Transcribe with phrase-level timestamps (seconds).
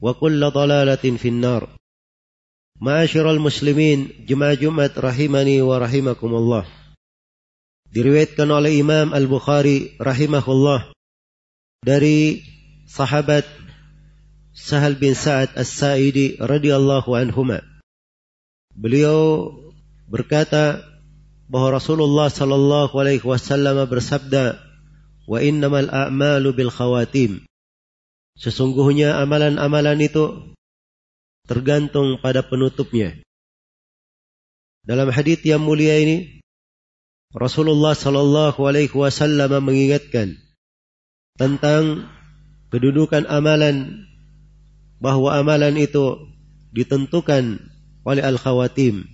[0.00, 1.68] وكل ضلالة في النار
[2.80, 6.64] معاشر المسلمين جماعة جمعة رحمني ورحمكم الله
[7.86, 10.92] diriwayatkan oleh Imam Al-Bukhari rahimahullah
[11.80, 12.44] dari
[12.84, 13.48] sahabat
[14.52, 17.64] Sahal bin Sa'ad As-Sa'idi radhiyallahu anhuma.
[18.76, 19.52] Beliau
[20.08, 20.84] berkata
[21.48, 24.60] bahwa Rasulullah sallallahu alaihi wasallam bersabda,
[25.24, 27.44] "Wa innamal a'malu bil khawatim."
[28.36, 30.54] Sesungguhnya amalan-amalan itu
[31.48, 33.16] tergantung pada penutupnya.
[34.84, 36.44] Dalam hadis yang mulia ini,
[37.32, 40.36] Rasulullah Shallallahu Alaihi Wasallam mengingatkan
[41.40, 42.06] tentang
[42.70, 44.06] kedudukan amalan
[45.02, 46.32] bahwa amalan itu
[46.72, 47.60] ditentukan
[48.06, 49.04] oleh al-khawatim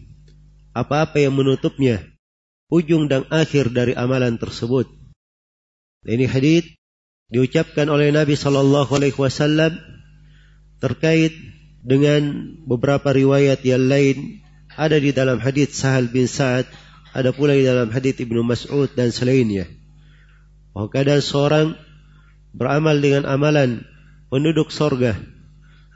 [0.76, 2.04] apa-apa yang menutupnya
[2.72, 4.88] ujung dan akhir dari amalan tersebut.
[6.02, 6.64] Ini hadis
[7.32, 9.80] diucapkan oleh Nabi Shallallahu Alaihi Wasallam
[10.84, 11.32] terkait
[11.80, 14.44] dengan beberapa riwayat yang lain.
[14.72, 16.64] Ada di dalam hadis Sahal bin Sa'ad
[17.12, 19.68] ada pula di dalam hadis Ibnu Mas'ud dan selainnya.
[20.72, 21.76] Bahwa kadang seorang
[22.56, 23.84] beramal dengan amalan
[24.32, 25.16] penduduk sorga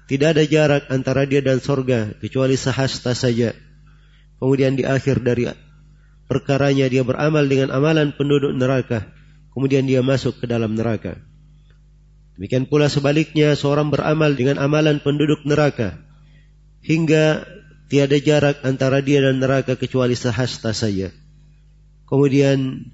[0.07, 3.57] tidak ada jarak antara dia dan sorga kecuali sehasta saja.
[4.37, 5.49] Kemudian di akhir dari
[6.29, 9.16] perkaranya dia beramal dengan amalan penduduk neraka
[9.57, 11.17] kemudian dia masuk ke dalam neraka.
[12.37, 15.97] Demikian pula sebaliknya seorang beramal dengan amalan penduduk neraka
[16.85, 17.49] hingga
[17.89, 21.09] tiada jarak antara dia dan neraka kecuali sehasta saja.
[22.05, 22.85] Kemudian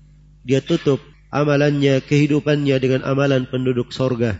[0.46, 1.02] dia tutup
[1.34, 4.38] amalannya, kehidupannya dengan amalan penduduk sorga.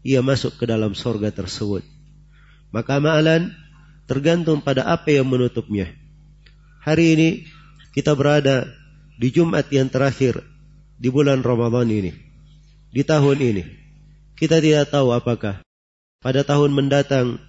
[0.00, 1.84] Ia masuk ke dalam sorga tersebut.
[2.72, 3.52] Maka amalan
[4.08, 5.92] tergantung pada apa yang menutupnya.
[6.80, 7.28] Hari ini
[7.92, 8.72] kita berada
[9.20, 10.40] di Jumat yang terakhir
[10.98, 12.10] di bulan Ramadan ini,
[12.90, 13.64] di tahun ini.
[14.38, 15.62] Kita tidak tahu apakah
[16.22, 17.42] pada tahun mendatang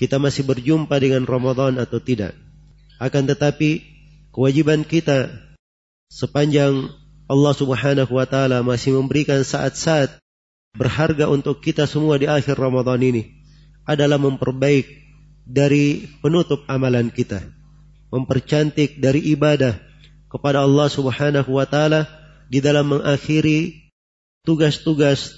[0.00, 2.36] kita masih berjumpa dengan Ramadan atau tidak.
[2.96, 3.84] Akan tetapi
[4.32, 5.32] kewajiban kita
[6.08, 6.92] sepanjang
[7.28, 10.20] Allah Subhanahu wa taala masih memberikan saat-saat
[10.76, 13.28] berharga untuk kita semua di akhir Ramadan ini
[13.84, 14.88] adalah memperbaik
[15.44, 17.42] dari penutup amalan kita,
[18.12, 19.76] mempercantik dari ibadah
[20.32, 22.21] kepada Allah Subhanahu wa taala
[22.52, 23.88] di dalam mengakhiri
[24.44, 25.32] tugas-tugas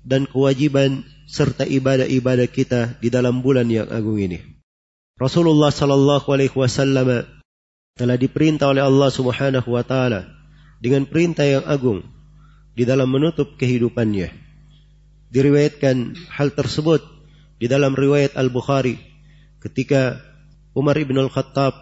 [0.00, 4.40] dan kewajiban serta ibadah-ibadah kita di dalam bulan yang agung ini.
[5.20, 7.28] Rasulullah sallallahu alaihi wasallam
[7.94, 10.24] telah diperintah oleh Allah Subhanahu wa taala
[10.80, 12.00] dengan perintah yang agung
[12.72, 14.32] di dalam menutup kehidupannya.
[15.30, 17.04] Diriwayatkan hal tersebut
[17.60, 18.98] di dalam riwayat Al-Bukhari
[19.60, 20.18] ketika
[20.74, 21.76] Umar ibn Al-Khattab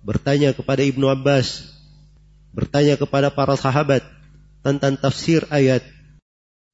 [0.00, 1.76] bertanya kepada Ibnu Abbas,
[2.56, 4.00] bertanya kepada para sahabat,
[4.60, 5.84] tentang tafsir ayat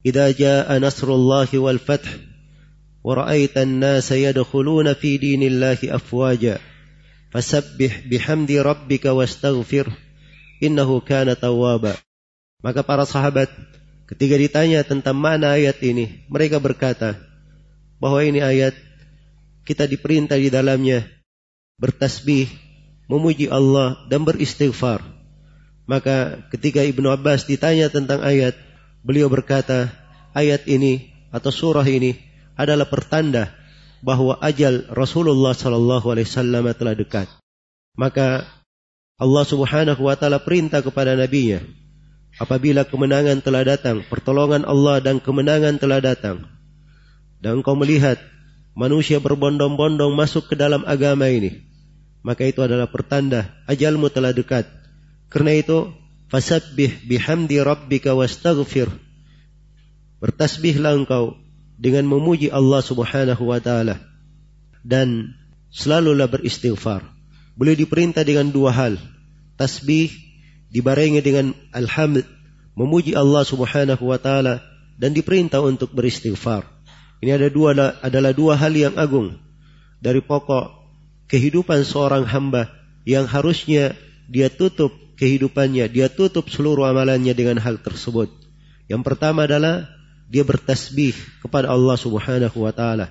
[0.06, 2.06] Idza jaa nasrullahi wal fath
[3.02, 6.62] wa ra'aita an-nasa yadkhuluna fi dinillahi afwaja
[7.34, 9.90] fasabbih bihamdi rabbika wastaghfir
[10.62, 11.34] innahu kana
[12.62, 13.50] maka para sahabat
[14.10, 17.18] ketika ditanya tentang mana ayat ini mereka berkata
[17.98, 18.78] bahwa ini ayat
[19.66, 21.02] kita diperintah di dalamnya
[21.82, 22.46] bertasbih
[23.10, 25.15] memuji Allah dan beristighfar
[25.86, 28.58] maka ketika Ibnu Abbas ditanya tentang ayat,
[29.06, 29.94] beliau berkata,
[30.34, 32.18] ayat ini atau surah ini
[32.58, 33.54] adalah pertanda
[34.02, 37.28] bahwa ajal Rasulullah Sallallahu Alaihi Wasallam telah dekat.
[37.96, 38.44] Maka
[39.16, 41.64] Allah Subhanahu wa taala perintah kepada nabinya
[42.36, 46.44] apabila kemenangan telah datang, pertolongan Allah dan kemenangan telah datang.
[47.40, 48.20] Dan engkau melihat
[48.76, 51.64] manusia berbondong-bondong masuk ke dalam agama ini,
[52.20, 54.68] maka itu adalah pertanda ajalmu telah dekat.
[55.26, 55.90] Karena itu,
[56.30, 58.90] fasabbih bihamdi rabbika wastaghfir.
[60.22, 61.36] Bertasbihlah engkau
[61.76, 64.00] dengan memuji Allah Subhanahu wa taala
[64.80, 65.36] dan
[65.68, 67.04] selalulah beristighfar.
[67.56, 68.96] Boleh diperintah dengan dua hal.
[69.56, 70.12] Tasbih
[70.68, 72.24] dibarengi dengan alhamd,
[72.76, 74.60] memuji Allah Subhanahu wa taala
[74.96, 76.64] dan diperintah untuk beristighfar.
[77.20, 77.72] Ini ada dua
[78.04, 79.36] adalah dua hal yang agung
[80.00, 80.76] dari pokok
[81.32, 82.68] kehidupan seorang hamba
[83.08, 83.96] yang harusnya
[84.28, 88.28] dia tutup kehidupannya, dia tutup seluruh amalannya dengan hal tersebut.
[88.86, 89.88] Yang pertama adalah
[90.30, 93.10] dia bertasbih kepada Allah Subhanahu wa taala.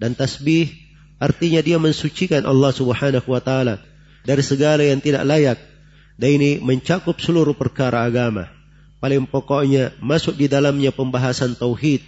[0.00, 0.72] Dan tasbih
[1.20, 3.76] Artinya dia mensucikan Allah Subhanahu wa taala
[4.24, 5.60] dari segala yang tidak layak.
[6.16, 8.48] Dan ini mencakup seluruh perkara agama.
[9.04, 12.00] Paling pokoknya masuk di dalamnya pembahasan tauhid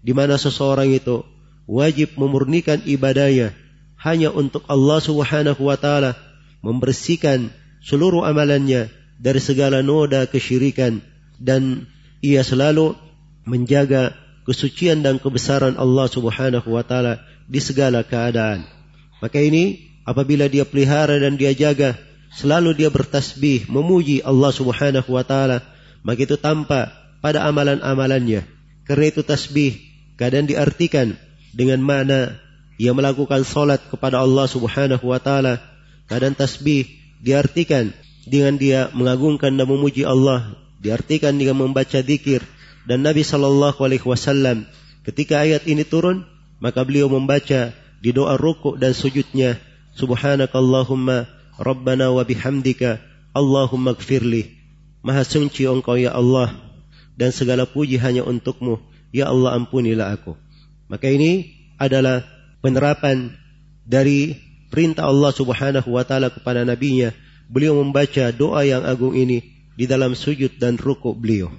[0.00, 1.24] di mana seseorang itu
[1.68, 3.52] wajib memurnikan ibadahnya
[4.00, 6.16] hanya untuk Allah Subhanahu wa taala,
[6.64, 7.52] membersihkan
[7.84, 8.88] seluruh amalannya
[9.20, 11.04] dari segala noda kesyirikan
[11.38, 11.86] dan
[12.24, 12.96] ia selalu
[13.44, 14.16] menjaga
[14.48, 18.64] kesucian dan kebesaran Allah Subhanahu wa taala di segala keadaan.
[19.20, 21.96] Maka ini apabila dia pelihara dan dia jaga,
[22.32, 25.64] selalu dia bertasbih, memuji Allah Subhanahu wa taala,
[26.04, 26.92] maka itu tampak
[27.24, 28.44] pada amalan-amalannya.
[28.84, 29.80] Karena itu tasbih
[30.20, 31.16] kadang diartikan
[31.56, 32.36] dengan makna
[32.76, 35.62] ia melakukan salat kepada Allah Subhanahu wa taala.
[36.04, 36.84] Kadang tasbih
[37.24, 37.96] diartikan
[38.28, 40.52] dengan dia mengagungkan dan memuji Allah,
[40.84, 42.44] diartikan dengan membaca zikir.
[42.84, 44.68] Dan Nabi sallallahu alaihi wasallam
[45.08, 46.28] ketika ayat ini turun
[46.60, 47.72] maka beliau membaca
[48.04, 49.56] di doa rukuk dan sujudnya
[49.96, 51.24] subhanakallahumma
[51.56, 53.00] rabbana wa bihamdika
[53.32, 54.52] allahumma gfirli
[55.00, 56.52] maha suci engkau ya Allah
[57.14, 58.82] dan segala puji hanya untukmu.
[59.14, 60.34] Ya Allah ampunilah aku.
[60.90, 62.26] Maka ini adalah
[62.58, 63.30] penerapan
[63.86, 64.34] dari
[64.74, 67.14] perintah Allah subhanahu wa ta'ala kepada nabinya
[67.46, 71.54] beliau membaca doa yang agung ini di dalam sujud dan rukuk beliau.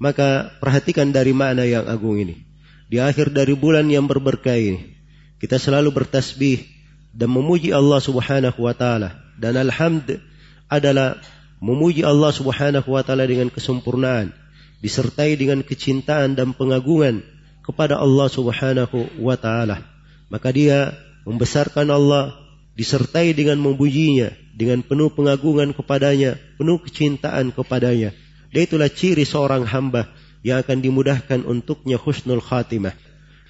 [0.00, 2.40] Maka perhatikan dari mana yang agung ini.
[2.88, 4.96] Di akhir dari bulan yang berberkah ini
[5.36, 6.64] kita selalu bertasbih
[7.12, 9.20] dan memuji Allah Subhanahu wa taala.
[9.36, 10.16] Dan alhamd
[10.72, 11.20] adalah
[11.60, 14.32] memuji Allah Subhanahu wa taala dengan kesempurnaan
[14.80, 17.20] disertai dengan kecintaan dan pengagungan
[17.60, 19.84] kepada Allah Subhanahu wa taala.
[20.32, 20.96] Maka dia
[21.28, 22.45] membesarkan Allah
[22.76, 28.12] disertai dengan memujinya dengan penuh pengagungan kepadanya penuh kecintaan kepadanya
[28.52, 30.12] dan itulah ciri seorang hamba
[30.46, 32.94] yang akan dimudahkan untuknya husnul khatimah.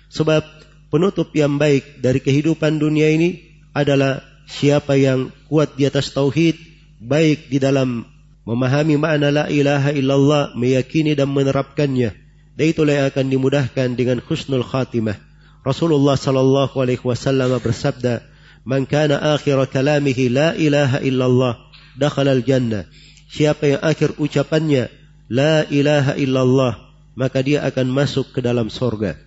[0.08, 0.43] Sebab
[0.88, 3.44] penutup yang baik dari kehidupan dunia ini
[3.76, 6.56] adalah siapa yang kuat di atas tauhid,
[7.02, 8.08] baik di dalam
[8.49, 12.17] memahami makna la ilaha illallah, meyakini dan menerapkannya.
[12.56, 15.20] Dan itulah yang akan dimudahkan dengan husnul khatimah.
[15.61, 18.25] Rasulullah sallallahu alaihi wasallam bersabda,
[18.67, 21.55] "Man kana akhir kalamihi la ilaha illallah,
[21.95, 22.91] dakhala al-jannah."
[23.31, 24.91] Siapa yang akhir ucapannya
[25.31, 26.75] la ilaha illallah,
[27.19, 29.19] maka dia akan masuk ke dalam sorga.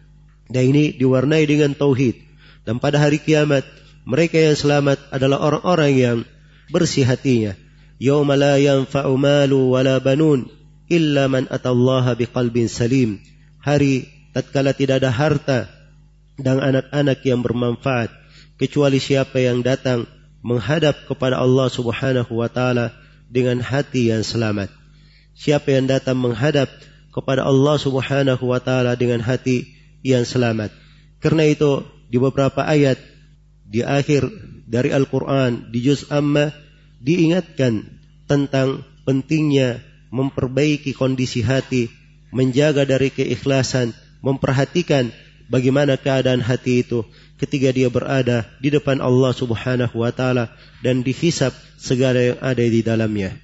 [0.50, 2.16] Dan ini diwarnai dengan tauhid.
[2.64, 3.64] Dan pada hari kiamat,
[4.08, 6.18] mereka yang selamat adalah orang-orang yang
[6.74, 7.54] bersih hatinya.
[8.00, 10.48] Yawma la yanfa'u malu wala banun
[10.90, 13.22] illa man atallaha biqalbin salim.
[13.62, 15.60] Hari tatkala tidak ada harta
[16.40, 18.10] dan anak-anak yang bermanfaat
[18.60, 20.06] kecuali siapa yang datang
[20.44, 22.92] menghadap kepada Allah Subhanahu wa taala
[23.32, 24.68] dengan hati yang selamat.
[25.40, 26.68] Siapa yang datang menghadap
[27.16, 29.72] kepada Allah Subhanahu wa taala dengan hati
[30.04, 30.76] yang selamat.
[31.24, 33.00] Karena itu di beberapa ayat
[33.64, 34.28] di akhir
[34.68, 36.52] dari Al-Qur'an di juz amma
[37.00, 37.88] diingatkan
[38.28, 41.90] tentang pentingnya memperbaiki kondisi hati,
[42.34, 45.14] menjaga dari keikhlasan, memperhatikan
[45.50, 47.04] bagaimana keadaan hati itu
[47.42, 50.54] ketika dia berada di depan Allah Subhanahu wa taala
[50.86, 53.36] dan dihisap segala yang ada di dalamnya.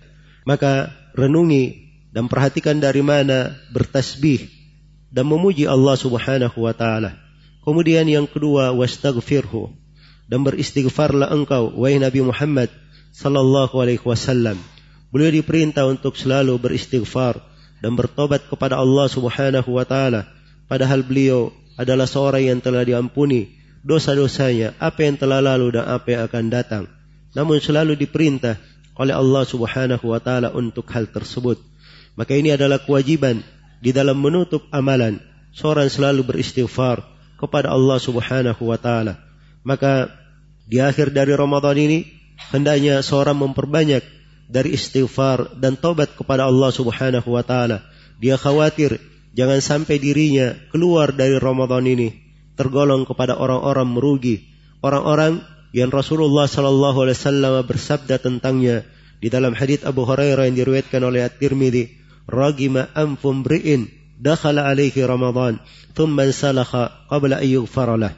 [0.45, 4.47] Maka renungi dan perhatikan dari mana bertasbih
[5.09, 7.17] dan memuji Allah Subhanahu wa taala.
[7.65, 9.73] Kemudian yang kedua wastaghfirhu
[10.29, 12.69] dan beristighfarlah engkau wahai Nabi Muhammad
[13.09, 14.61] sallallahu alaihi wasallam.
[15.09, 17.39] Beliau diperintah untuk selalu beristighfar
[17.79, 20.29] dan bertobat kepada Allah Subhanahu wa taala
[20.67, 23.55] padahal beliau adalah seorang yang telah diampuni
[23.85, 26.83] dosa-dosanya, apa yang telah lalu dan apa yang akan datang.
[27.35, 28.57] Namun selalu diperintah
[28.95, 31.59] oleh Allah Subhanahu wa taala untuk hal tersebut.
[32.15, 33.43] Maka ini adalah kewajiban
[33.83, 35.19] di dalam menutup amalan.
[35.55, 37.03] Seorang selalu beristighfar
[37.39, 39.19] kepada Allah subhanahu wa ta'ala.
[39.63, 40.11] Maka
[40.67, 42.07] di akhir dari Ramadan ini,
[42.51, 44.03] hendaknya seorang memperbanyak
[44.51, 47.87] dari istighfar dan tobat kepada Allah Subhanahu wa taala.
[48.19, 48.99] Dia khawatir
[49.35, 52.09] jangan sampai dirinya keluar dari Ramadan ini
[52.55, 54.47] tergolong kepada orang-orang merugi,
[54.79, 55.43] orang-orang
[55.75, 58.87] yang Rasulullah sallallahu alaihi wasallam bersabda tentangnya
[59.19, 61.99] di dalam hadis Abu Hurairah yang diriwayatkan oleh At-Tirmidzi,
[62.31, 65.59] "Ragima anfum bri'in dakhala alaihi Ramadan,
[65.91, 68.15] thumma salakha qabla an yughfara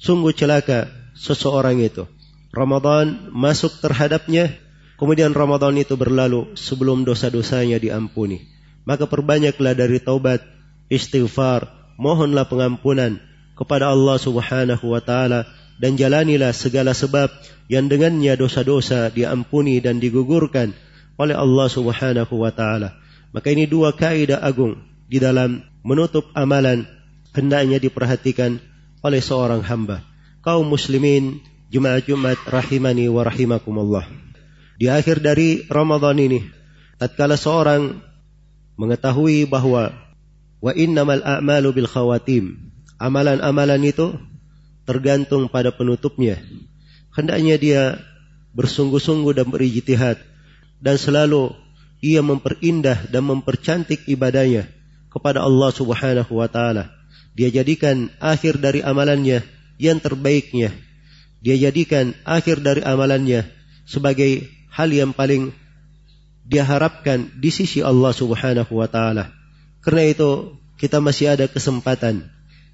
[0.00, 2.08] Sungguh celaka seseorang itu.
[2.54, 4.56] Ramadan masuk terhadapnya
[4.98, 8.57] Kemudian Ramadan itu berlalu sebelum dosa-dosanya diampuni.
[8.88, 10.40] Maka perbanyaklah dari taubat,
[10.88, 11.68] istighfar,
[12.00, 13.20] mohonlah pengampunan
[13.52, 15.44] kepada Allah Subhanahu wa taala
[15.76, 17.28] dan jalanilah segala sebab
[17.68, 20.72] yang dengannya dosa-dosa diampuni dan digugurkan
[21.20, 22.96] oleh Allah Subhanahu wa taala.
[23.36, 26.88] Maka ini dua kaidah agung di dalam menutup amalan
[27.36, 28.56] hendaknya diperhatikan
[29.04, 30.00] oleh seorang hamba.
[30.40, 34.08] Kaum muslimin Jumat Jumat rahimani wa rahimakumullah
[34.78, 36.40] di akhir dari Ramadan ini
[37.02, 38.07] tatkala seorang
[38.78, 39.92] mengetahui bahwa
[40.62, 42.72] wa innamal a'malu bil khawatim.
[42.98, 44.14] Amalan-amalan itu
[44.86, 46.38] tergantung pada penutupnya.
[47.12, 47.82] Hendaknya dia
[48.54, 50.18] bersungguh-sungguh dan berijtihad
[50.78, 51.52] dan selalu
[51.98, 54.70] ia memperindah dan mempercantik ibadahnya
[55.10, 56.94] kepada Allah Subhanahu wa taala.
[57.34, 59.42] Dia jadikan akhir dari amalannya
[59.78, 60.74] yang terbaiknya.
[61.38, 63.46] Dia jadikan akhir dari amalannya
[63.86, 65.54] sebagai hal yang paling
[66.48, 69.30] diharapkan di sisi Allah Subhanahu wa taala.
[69.84, 72.24] Karena itu kita masih ada kesempatan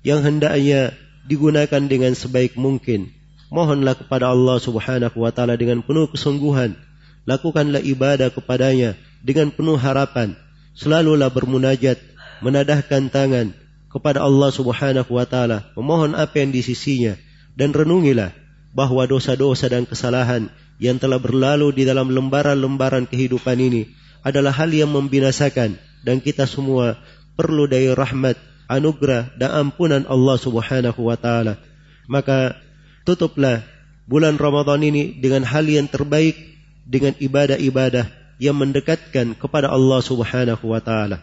[0.06, 0.94] yang hendaknya
[1.26, 3.10] digunakan dengan sebaik mungkin.
[3.50, 6.78] Mohonlah kepada Allah Subhanahu wa taala dengan penuh kesungguhan.
[7.26, 8.94] Lakukanlah ibadah kepadanya
[9.26, 10.38] dengan penuh harapan.
[10.74, 11.98] Selalulah bermunajat,
[12.44, 13.56] menadahkan tangan
[13.90, 17.14] kepada Allah Subhanahu wa taala, memohon apa yang di sisinya
[17.54, 18.34] dan renungilah
[18.74, 20.50] bahwa dosa-dosa dan kesalahan
[20.82, 23.90] yang telah berlalu di dalam lembaran-lembaran kehidupan ini
[24.24, 26.98] adalah hal yang membinasakan dan kita semua
[27.36, 31.60] perlu dari rahmat, anugerah dan ampunan Allah Subhanahu wa taala.
[32.08, 32.58] Maka
[33.04, 33.64] tutuplah
[34.04, 36.36] bulan Ramadan ini dengan hal yang terbaik
[36.84, 41.22] dengan ibadah-ibadah yang mendekatkan kepada Allah Subhanahu wa taala.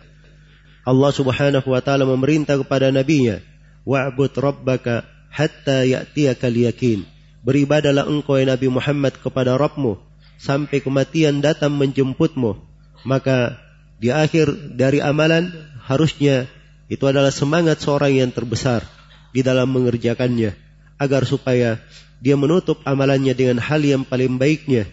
[0.81, 3.37] Allah Subhanahu wa taala memerintah kepada nabinya,
[3.85, 7.05] "Wa'bud rabbaka hatta ya'tiyakal yakin."
[7.41, 9.97] Beribadalah engkau ya Nabi Muhammad kepada Rabbmu
[10.37, 12.57] sampai kematian datang menjemputmu.
[13.05, 13.57] Maka
[13.97, 15.49] di akhir dari amalan
[15.85, 16.45] harusnya
[16.85, 18.85] itu adalah semangat seorang yang terbesar
[19.33, 20.53] di dalam mengerjakannya
[21.01, 21.81] agar supaya
[22.21, 24.85] dia menutup amalannya dengan hal yang paling baiknya.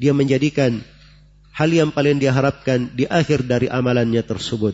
[0.00, 0.80] Dia menjadikan
[1.52, 4.72] hal yang paling diharapkan di akhir dari amalannya tersebut.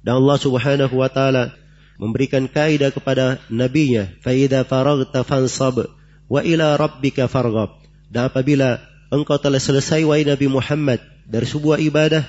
[0.00, 1.52] Dan Allah Subhanahu wa taala
[2.00, 5.92] memberikan kaidah kepada nabinya, "Fa idza faraghta fansab."
[6.28, 7.78] Wa ila rabbika farghab.
[8.12, 12.24] Dan apabila engkau telah selesai wahai Nabi Muhammad dari sebuah ibadah,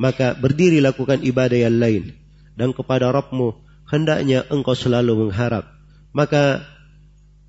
[0.00, 2.16] maka berdiri lakukan ibadah yang lain.
[2.56, 3.56] Dan kepada Rabbmu
[3.88, 5.68] hendaknya engkau selalu mengharap.
[6.12, 6.64] Maka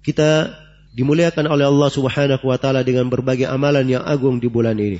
[0.03, 0.55] kita
[0.95, 4.99] dimuliakan oleh Allah Subhanahu wa taala dengan berbagai amalan yang agung di bulan ini.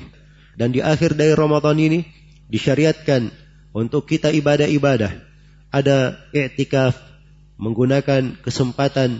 [0.54, 2.04] Dan di akhir dari Ramadan ini
[2.48, 3.28] disyariatkan
[3.74, 5.12] untuk kita ibadah-ibadah.
[5.74, 6.94] Ada i'tikaf
[7.58, 9.18] menggunakan kesempatan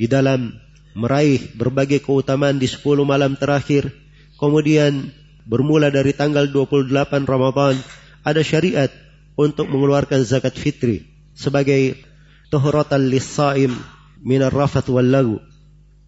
[0.00, 0.56] di dalam
[0.96, 3.92] meraih berbagai keutamaan di 10 malam terakhir.
[4.40, 5.12] Kemudian
[5.44, 6.88] bermula dari tanggal 28
[7.28, 7.76] Ramadan
[8.24, 8.88] ada syariat
[9.36, 11.04] untuk mengeluarkan zakat fitri
[11.36, 12.00] sebagai
[12.48, 13.76] tuhratan lis-saim
[14.24, 15.36] minar rafat wal lagu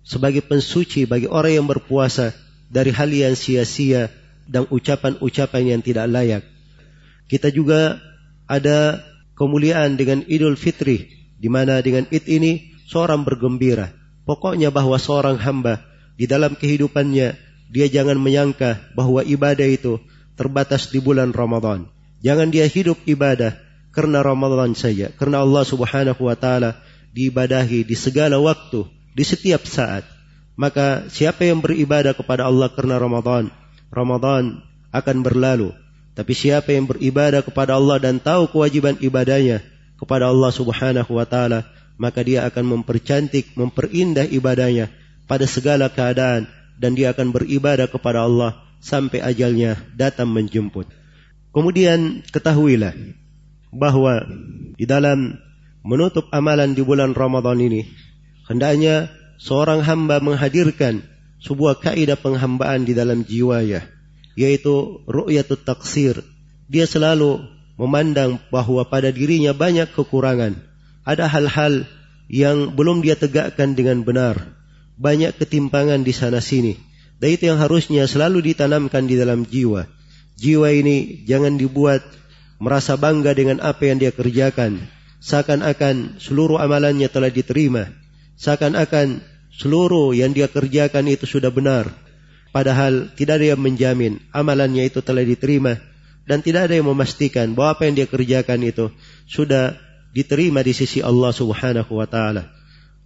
[0.01, 2.33] sebagai pensuci bagi orang yang berpuasa
[2.73, 4.09] dari hal yang sia-sia
[4.49, 6.43] dan ucapan-ucapan yang tidak layak.
[7.29, 8.01] Kita juga
[8.49, 9.05] ada
[9.37, 15.83] kemuliaan dengan Idul Fitri di mana dengan Id ini seorang bergembira Pokoknya bahwa seorang hamba
[16.15, 17.35] di dalam kehidupannya
[17.73, 19.99] dia jangan menyangka bahwa ibadah itu
[20.39, 21.91] terbatas di bulan Ramadan.
[22.23, 23.59] Jangan dia hidup ibadah
[23.91, 26.79] karena Ramadan saja, karena Allah Subhanahu wa taala
[27.11, 30.07] diibadahi di segala waktu, di setiap saat.
[30.55, 33.51] Maka siapa yang beribadah kepada Allah karena Ramadan,
[33.91, 34.63] Ramadan
[34.95, 35.75] akan berlalu.
[36.13, 39.65] Tapi siapa yang beribadah kepada Allah dan tahu kewajiban ibadahnya
[39.97, 41.67] kepada Allah Subhanahu wa taala,
[42.01, 44.91] maka dia akan mempercantik, memperindah ibadahnya
[45.29, 46.49] pada segala keadaan
[46.81, 50.91] dan dia akan beribadah kepada Allah sampai ajalnya datang menjemput.
[51.53, 52.97] Kemudian ketahuilah
[53.71, 54.25] bahwa
[54.77, 55.37] di dalam
[55.87, 57.87] menutup amalan di bulan Ramadan ini
[58.49, 61.05] hendaknya seorang hamba menghadirkan
[61.43, 63.85] sebuah kaidah penghambaan di dalam jiwanya
[64.35, 66.25] yaitu ru'yatut taksir.
[66.73, 67.45] Dia selalu
[67.77, 70.72] memandang bahwa pada dirinya banyak kekurangan
[71.03, 71.87] ada hal-hal
[72.31, 74.57] yang belum dia tegakkan dengan benar.
[74.97, 76.79] Banyak ketimpangan di sana sini.
[77.19, 79.87] Dan itu yang harusnya selalu ditanamkan di dalam jiwa.
[80.39, 82.03] Jiwa ini jangan dibuat
[82.59, 84.83] merasa bangga dengan apa yang dia kerjakan.
[85.23, 87.91] Seakan-akan seluruh amalannya telah diterima.
[88.39, 89.23] Seakan-akan
[89.55, 91.95] seluruh yang dia kerjakan itu sudah benar.
[92.51, 95.79] Padahal tidak ada yang menjamin amalannya itu telah diterima.
[96.27, 98.91] Dan tidak ada yang memastikan bahwa apa yang dia kerjakan itu
[99.27, 99.75] sudah
[100.13, 102.49] diterima di sisi Allah subhanahu wa ta'ala.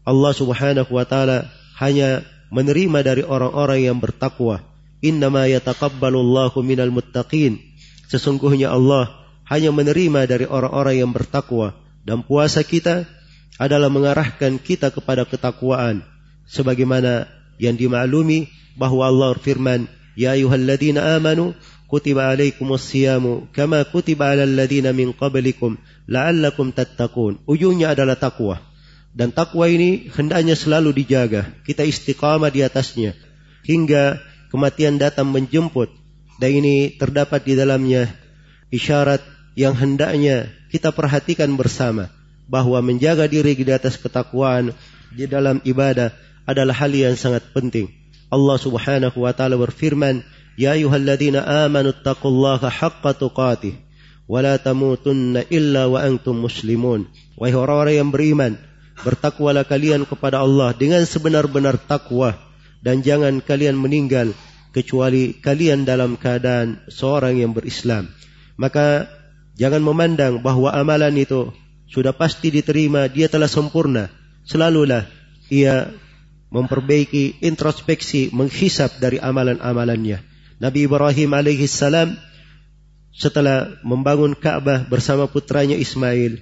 [0.07, 4.63] Allah subhanahu wa ta'ala hanya menerima dari orang-orang yang bertakwa.
[5.03, 7.59] Innama yataqabbalullahu minal muttaqin.
[8.07, 11.75] Sesungguhnya Allah hanya menerima dari orang-orang yang bertakwa
[12.07, 13.07] dan puasa kita
[13.59, 16.07] adalah mengarahkan kita kepada ketakwaan
[16.47, 17.27] sebagaimana
[17.59, 24.91] yang dimaklumi bahwa Allah firman ya ayyuhalladzina amanu kutiba alaikumus siyamu kama kutiba alal ladzina
[24.91, 25.79] min qablikum
[26.11, 28.63] la'allakum tattaqun ujungnya adalah takwa
[29.17, 31.49] dan takwa ini hendaknya selalu dijaga.
[31.65, 33.17] Kita istiqamah di atasnya.
[33.65, 34.21] Hingga
[34.53, 35.89] kematian datang menjemput.
[36.37, 38.13] Dan ini terdapat di dalamnya
[38.69, 39.25] isyarat
[39.57, 42.13] yang hendaknya kita perhatikan bersama.
[42.45, 44.77] Bahwa menjaga diri di atas ketakwaan
[45.17, 46.13] di dalam ibadah
[46.45, 47.89] adalah hal yang sangat penting.
[48.29, 50.21] Allah subhanahu wa ta'ala berfirman,
[50.57, 53.77] Ya ayuhalladzina amanu taqullaha haqqa tuqatih.
[54.27, 57.07] Wa la tamutunna illa wa antum muslimun.
[57.37, 58.01] Wahai orang-orang
[58.97, 62.33] Bertakwalah kalian kepada Allah dengan sebenar-benar takwa
[62.81, 64.33] dan jangan kalian meninggal
[64.73, 68.09] kecuali kalian dalam keadaan seorang yang berislam.
[68.57, 69.05] Maka
[69.57, 71.53] jangan memandang bahwa amalan itu
[71.93, 74.09] sudah pasti diterima, dia telah sempurna.
[74.49, 75.05] Selalulah
[75.53, 75.93] ia
[76.49, 80.36] memperbaiki introspeksi, menghisap dari amalan-amalannya.
[80.57, 82.17] Nabi Ibrahim alaihi salam
[83.13, 86.41] setelah membangun Ka'bah bersama putranya Ismail,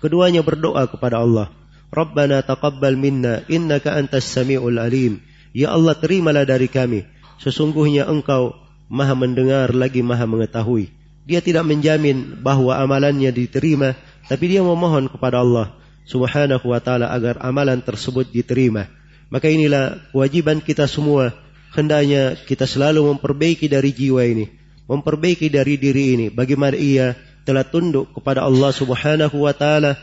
[0.00, 1.48] keduanya berdoa kepada Allah.
[1.90, 5.18] Rabbana taqabbal minna innaka antas samiul alim.
[5.50, 7.02] Ya Allah terimalah dari kami.
[7.42, 8.54] Sesungguhnya engkau
[8.86, 10.92] maha mendengar lagi maha mengetahui.
[11.26, 13.98] Dia tidak menjamin bahwa amalannya diterima,
[14.30, 15.74] tapi dia memohon kepada Allah
[16.06, 18.90] subhanahu wa ta'ala agar amalan tersebut diterima.
[19.30, 21.30] Maka inilah kewajiban kita semua.
[21.70, 24.50] Hendaknya kita selalu memperbaiki dari jiwa ini.
[24.90, 26.26] Memperbaiki dari diri ini.
[26.28, 27.14] Bagaimana ia
[27.46, 29.94] telah tunduk kepada Allah subhanahu wa ta'ala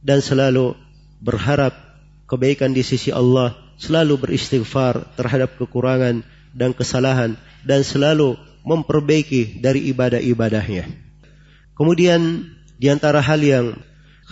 [0.00, 0.72] dan selalu
[1.20, 1.72] berharap
[2.26, 6.24] kebaikan di sisi Allah, selalu beristighfar terhadap kekurangan
[6.56, 10.88] dan kesalahan dan selalu memperbaiki dari ibadah-ibadahnya.
[11.76, 13.76] Kemudian di antara hal yang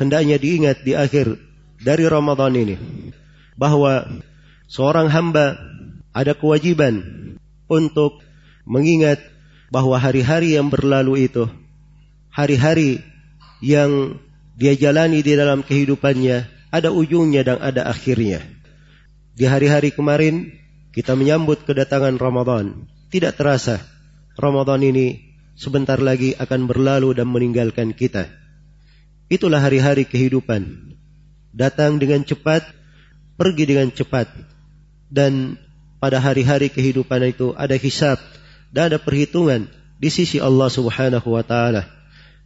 [0.00, 1.37] hendaknya diingat di akhir
[1.79, 2.77] dari Ramadan ini
[3.55, 4.09] bahwa
[4.66, 5.55] seorang hamba
[6.14, 7.03] ada kewajiban
[7.66, 8.22] untuk
[8.64, 9.18] mengingat
[9.68, 11.50] bahwa hari-hari yang berlalu itu
[12.35, 12.98] hari-hari
[13.62, 14.18] yang
[14.59, 18.42] dia jalani di dalam kehidupannya ada ujungnya dan ada akhirnya.
[19.35, 20.50] Di hari-hari kemarin
[20.90, 22.90] kita menyambut kedatangan Ramadan.
[23.11, 23.79] Tidak terasa
[24.35, 28.27] Ramadan ini sebentar lagi akan berlalu dan meninggalkan kita.
[29.31, 30.94] Itulah hari-hari kehidupan.
[31.55, 32.66] Datang dengan cepat,
[33.38, 34.27] pergi dengan cepat.
[35.07, 35.55] Dan
[36.04, 38.20] pada hari-hari kehidupan itu ada hisab
[38.68, 41.88] dan ada perhitungan di sisi Allah Subhanahu wa taala.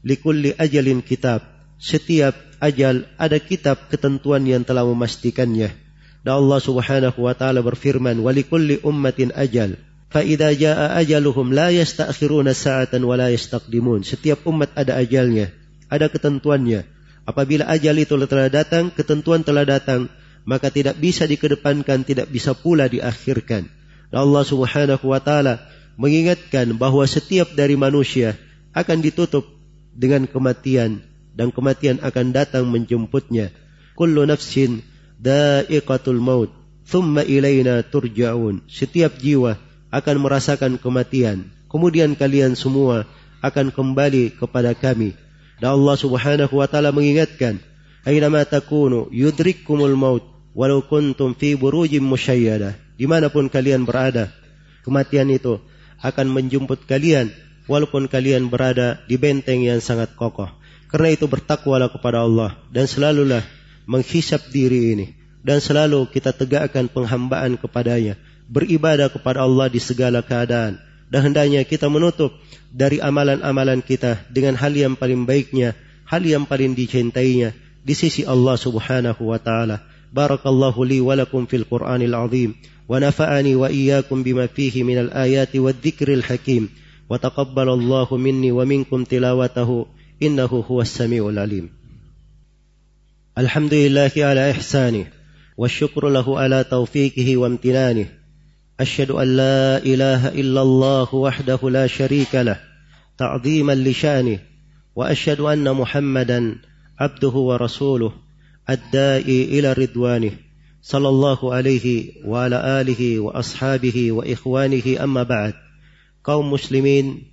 [0.07, 1.43] Likulli ajalin kitab.
[1.75, 5.75] Setiap ajal ada kitab ketentuan yang telah memastikannya.
[6.23, 9.75] Dan Allah Subhanahu wa taala berfirman, "Walikulli ummatin ajal."
[10.07, 14.07] Fa idza jaa ajaluhum la yasta'khiruna sa'atan wa la yastaqdimun.
[14.07, 15.51] Setiap umat ada ajalnya,
[15.91, 16.87] ada ketentuannya.
[17.27, 20.07] Apabila ajal itu telah datang, ketentuan telah datang,
[20.49, 23.69] maka tidak bisa dikedepankan, tidak bisa pula diakhirkan.
[24.09, 25.61] Dan Allah Subhanahu wa taala
[26.01, 28.33] mengingatkan bahwa setiap dari manusia
[28.73, 29.45] akan ditutup
[29.93, 31.05] dengan kematian
[31.37, 33.53] dan kematian akan datang menjemputnya.
[33.93, 34.81] Kullu nafsin
[35.21, 36.49] da'iqatul maut,
[36.89, 38.65] thumma ilaina turja'un.
[38.73, 39.61] Setiap jiwa
[39.93, 41.53] akan merasakan kematian.
[41.69, 43.05] Kemudian kalian semua
[43.45, 45.13] akan kembali kepada kami.
[45.61, 47.61] Dan Allah Subhanahu wa taala mengingatkan,
[48.09, 54.35] "Ainama takunu yudrikkumul maut walau kuntum fi burujim musyayyada." Di mana pun kalian berada,
[54.83, 55.63] kematian itu
[56.03, 57.31] akan menjemput kalian
[57.71, 60.51] walaupun kalian berada di benteng yang sangat kokoh.
[60.89, 63.45] Karena itu bertakwalah kepada Allah dan selalulah
[63.85, 65.07] menghisap diri ini
[65.45, 68.17] dan selalu kita tegakkan penghambaan kepadanya,
[68.51, 72.37] beribadah kepada Allah di segala keadaan dan hendaknya kita menutup
[72.69, 75.73] dari amalan-amalan kita dengan hal yang paling baiknya,
[76.05, 79.85] hal yang paling dicintainya di sisi Allah Subhanahu wa taala.
[80.15, 82.55] Wa lakum fil Qur'anil azim
[82.89, 86.69] wa nafa'ani wa iyyakum bima fihi minal ayati wadh-dhikril hakim.
[87.09, 89.87] وتقبل الله مني ومنكم تلاوته.
[90.23, 91.71] إنه هو السميع العليم.
[93.39, 95.07] الحمد لله على إحسانه
[95.57, 98.07] والشكر له على توفيقه وامتنانه.
[98.81, 102.61] أشهد أن لا إله إلا الله وحده لا شريك له
[103.19, 104.39] تعظيما لشأنه.
[104.97, 106.59] وأشهد أن محمدا
[107.01, 108.13] عبده ورسوله.
[108.70, 110.32] الدائي إلى رضوانه
[110.82, 111.88] صلى الله عليه
[112.26, 115.54] وعلى آله وأصحابه وإخوانه أما بعد
[116.24, 117.24] قوم مسلمين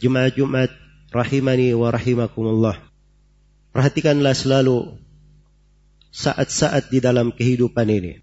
[0.00, 0.68] جمع جمعة
[1.14, 2.74] rahimani wa rahimakumullah.
[3.70, 4.98] Perhatikanlah selalu
[6.10, 8.18] saat-saat di dalam kehidupan ini.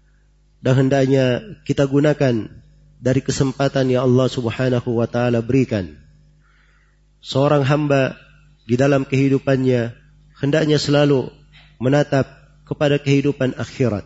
[0.62, 2.52] Dan hendaknya kita gunakan
[3.02, 5.98] dari kesempatan yang Allah subhanahu wa ta'ala berikan.
[7.24, 8.14] Seorang hamba
[8.68, 9.90] di dalam kehidupannya
[10.38, 11.32] hendaknya selalu
[11.82, 12.30] menatap
[12.67, 14.03] kepada kehidupan akhirat.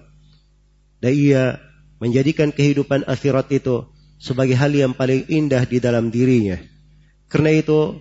[1.02, 1.58] Dan ia
[1.98, 3.90] menjadikan kehidupan akhirat itu
[4.22, 6.62] sebagai hal yang paling indah di dalam dirinya.
[7.26, 7.98] Karena itu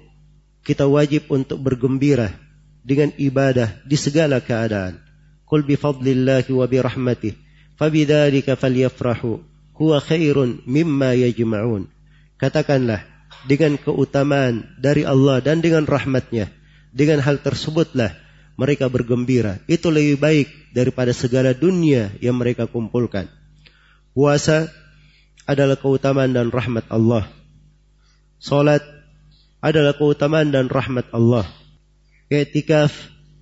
[0.60, 2.36] kita wajib untuk bergembira
[2.84, 5.00] dengan ibadah di segala keadaan.
[5.48, 7.34] Qul bi fadlillahi wa bi rahmatih
[7.80, 9.40] falyafrahu
[9.80, 11.88] huwa khairun mimma yajma'un.
[12.36, 13.00] Katakanlah
[13.48, 16.52] dengan keutamaan dari Allah dan dengan rahmatnya.
[16.92, 18.12] Dengan hal tersebutlah
[18.58, 19.58] mereka bergembira.
[19.70, 23.26] Itu lebih baik daripada segala dunia yang mereka kumpulkan.
[24.14, 24.70] Puasa
[25.46, 27.26] adalah keutamaan dan rahmat Allah.
[28.40, 28.80] Salat
[29.60, 31.44] adalah keutamaan dan rahmat Allah.
[32.30, 32.94] Ketikaf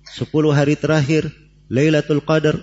[0.09, 1.29] 10 hari terakhir,
[1.69, 2.57] Lailatul Qadar,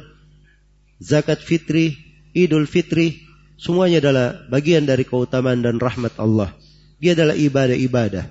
[0.98, 1.96] zakat fitri,
[2.36, 3.24] Idul Fitri,
[3.56, 6.52] semuanya adalah bagian dari keutamaan dan rahmat Allah.
[7.00, 8.28] Dia adalah ibadah-ibadah.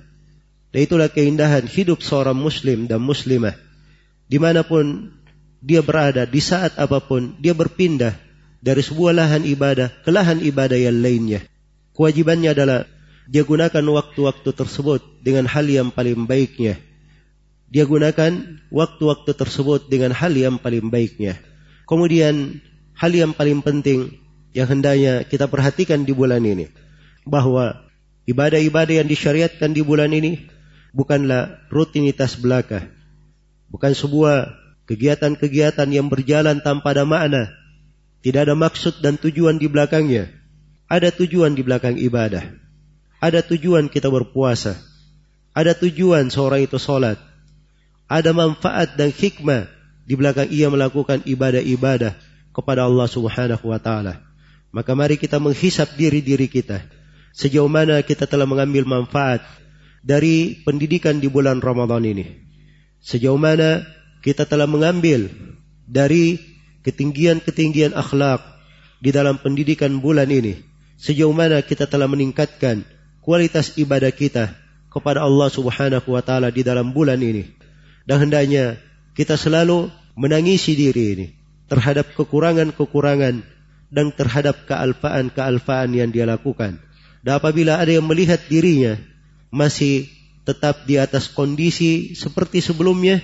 [0.70, 3.65] Dan itulah keindahan hidup seorang muslim dan muslimah.
[4.26, 5.14] Di mana pun
[5.62, 8.14] dia berada, di saat apa pun, dia berpindah
[8.62, 11.42] dari sebuah lahan ibadah ke lahan ibadah yang lainnya.
[11.94, 12.84] Kewajibannya adalah
[13.26, 16.78] dia gunakan waktu-waktu tersebut dengan hal yang paling baiknya.
[17.66, 21.34] Dia gunakan waktu-waktu tersebut dengan hal yang paling baiknya.
[21.86, 22.62] Kemudian
[22.94, 24.14] hal yang paling penting
[24.54, 26.70] yang hendaknya kita perhatikan di bulan ini
[27.26, 27.86] bahwa
[28.30, 30.46] ibadah-ibadah yang disyariatkan di bulan ini
[30.94, 32.86] bukanlah rutinitas belaka,
[33.72, 34.52] bukan sebuah
[34.86, 37.50] kegiatan-kegiatan yang berjalan tanpa ada makna,
[38.26, 40.26] tidak ada maksud dan tujuan di belakangnya.
[40.90, 42.42] Ada tujuan di belakang ibadah.
[43.22, 44.78] Ada tujuan kita berpuasa.
[45.54, 47.18] Ada tujuan seorang itu sholat.
[48.06, 49.66] Ada manfaat dan hikmah
[50.06, 52.14] di belakang ia melakukan ibadah-ibadah
[52.54, 54.22] kepada Allah Subhanahu wa taala.
[54.70, 56.86] Maka mari kita menghisap diri-diri kita.
[57.34, 59.42] Sejauh mana kita telah mengambil manfaat
[60.06, 62.45] dari pendidikan di bulan Ramadan ini.
[63.02, 63.84] Sejauh mana
[64.24, 65.30] kita telah mengambil
[65.86, 66.40] dari
[66.82, 68.42] ketinggian-ketinggian akhlak
[68.98, 70.58] di dalam pendidikan bulan ini.
[70.96, 72.82] Sejauh mana kita telah meningkatkan
[73.20, 74.56] kualitas ibadah kita
[74.88, 77.44] kepada Allah Subhanahu wa taala di dalam bulan ini.
[78.06, 78.80] Dan hendaknya
[79.12, 81.26] kita selalu menangisi diri ini
[81.68, 83.44] terhadap kekurangan-kekurangan
[83.92, 86.80] dan terhadap kealfaan-kealfaan yang dia lakukan.
[87.20, 88.96] Dan apabila ada yang melihat dirinya
[89.52, 90.06] masih
[90.46, 93.18] tetap di atas kondisi seperti sebelumnya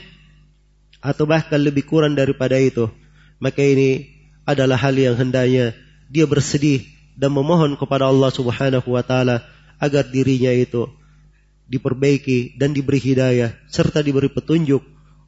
[0.99, 2.91] atau bahkan lebih kurang daripada itu,
[3.39, 4.11] maka ini
[4.43, 5.71] adalah hal yang hendaknya
[6.11, 6.83] dia bersedih
[7.15, 9.47] dan memohon kepada Allah Subhanahu wa taala
[9.79, 10.91] agar dirinya itu
[11.71, 14.83] diperbaiki dan diberi hidayah serta diberi petunjuk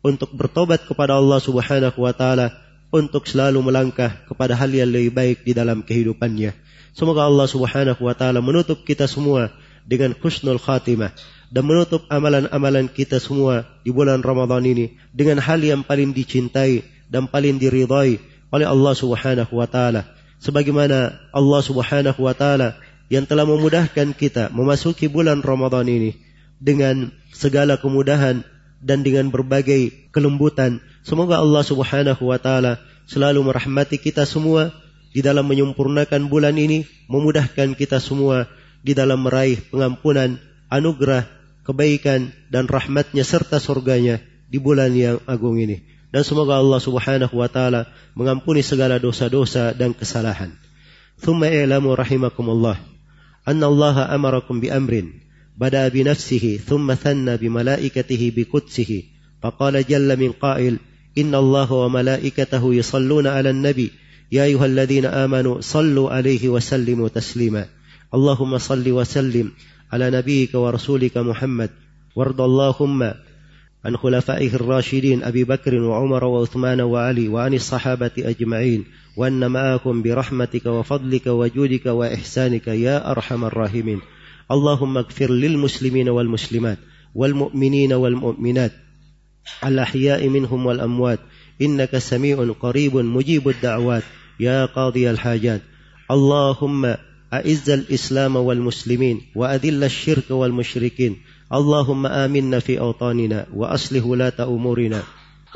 [0.05, 2.53] untuk bertobat kepada Allah Subhanahu wa taala
[2.91, 6.55] untuk selalu melangkah kepada hal yang lebih baik di dalam kehidupannya.
[6.95, 9.51] Semoga Allah Subhanahu wa taala menutup kita semua
[9.87, 11.11] dengan husnul khatimah
[11.55, 17.31] dan menutup amalan-amalan kita semua di bulan Ramadan ini dengan hal yang paling dicintai dan
[17.31, 18.19] paling diridhai
[18.51, 20.03] oleh Allah Subhanahu wa taala.
[20.43, 22.75] Sebagaimana Allah Subhanahu wa taala
[23.07, 26.19] yang telah memudahkan kita memasuki bulan Ramadan ini
[26.59, 28.43] dengan segala kemudahan
[28.83, 30.83] dan dengan berbagai kelembutan.
[31.07, 34.75] Semoga Allah Subhanahu wa taala selalu merahmati kita semua
[35.15, 38.51] di dalam menyempurnakan bulan ini, memudahkan kita semua
[38.83, 44.20] di dalam meraih pengampunan, anugerah, kebaikan dan rahmatnya serta surganya
[44.50, 45.82] di bulan yang agung ini.
[46.10, 47.86] Dan semoga Allah Subhanahu wa taala
[48.18, 50.56] mengampuni segala dosa-dosa dan kesalahan.
[51.22, 52.80] Thumma i'lamu rahimakumullah
[53.50, 55.04] أن الله أمركم بأمر
[55.58, 59.04] بدأ بنفسه ثم ثنى بملائكته بقدسه
[59.42, 60.78] فقال جل من قائل
[61.18, 63.92] إن الله وملائكته يصلون على النبي
[64.32, 67.66] يا أيها الذين آمنوا صلوا عليه وسلموا تسليما
[68.14, 69.52] اللهم صل وسلم
[69.95, 71.71] على نبيك ورسولك محمد.
[72.17, 73.03] وارض اللهم
[73.85, 78.85] عن خلفائه الراشدين أبي بكر وعمر وعثمان وعلي وعن الصحابة أجمعين.
[79.17, 84.01] وأن معكم برحمتك وفضلك وجودك وإحسانك يا أرحم الراحمين.
[84.51, 86.79] اللهم اغفر للمسلمين والمسلمات
[87.15, 88.73] والمؤمنين والمؤمنات
[89.65, 91.19] الأحياء منهم والأموات.
[91.63, 94.03] إنك سميع قريب مجيب الدعوات.
[94.41, 95.61] يا قاضي الحاجات.
[96.11, 96.95] اللهم
[97.35, 101.17] أعز الإسلام والمسلمين وأذل الشرك والمشركين.
[101.53, 105.03] اللهم آمنا في أوطاننا وأصلح ولاة أمورنا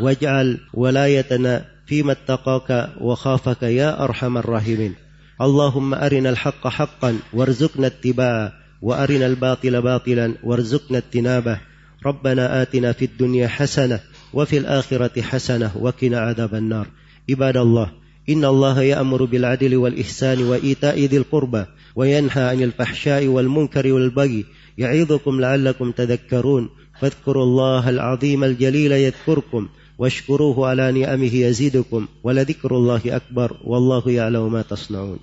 [0.01, 4.95] واجعل ولايتنا فيما اتقاك وخافك يا أرحم الراحمين.
[5.41, 11.61] اللهم أرنا الحق حقا وارزقنا اتباعه وأرنا الباطل باطلا وارزقنا اجتنابه.
[12.07, 14.01] ربنا آتنا في الدنيا حسنة
[14.33, 16.87] وفي الآخرة حسنة وقنا عذاب النار.
[17.31, 17.91] عباد الله
[18.29, 21.64] إن الله يأمر بالعدل والإحسان وإيتاء ذي القربى
[21.97, 24.45] وينهى عن الفحشاء والمنكر والبغي
[24.79, 26.69] يعظكم لعلكم تذكرون
[27.01, 34.62] فاذكروا الله العظيم الجليل يذكركم واشكروه على نعمه يزيدكم ولذكر الله أكبر والله يعلم ما
[34.62, 35.19] تصنعون